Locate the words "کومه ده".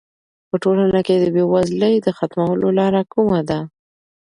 3.13-3.59